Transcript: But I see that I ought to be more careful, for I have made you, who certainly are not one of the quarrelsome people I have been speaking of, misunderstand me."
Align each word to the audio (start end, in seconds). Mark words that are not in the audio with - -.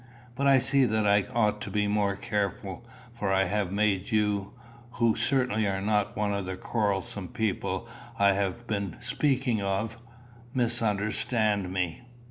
But 0.33 0.47
I 0.47 0.57
see 0.57 0.85
that 0.85 1.05
I 1.05 1.25
ought 1.31 1.61
to 1.61 1.69
be 1.69 1.87
more 1.87 2.15
careful, 2.15 2.83
for 3.13 3.31
I 3.31 3.43
have 3.43 3.71
made 3.71 4.11
you, 4.11 4.51
who 4.93 5.15
certainly 5.15 5.67
are 5.67 5.79
not 5.79 6.17
one 6.17 6.33
of 6.33 6.47
the 6.47 6.57
quarrelsome 6.57 7.27
people 7.27 7.87
I 8.17 8.33
have 8.33 8.65
been 8.65 8.97
speaking 8.99 9.61
of, 9.61 9.99
misunderstand 10.55 11.71
me." 11.71 12.01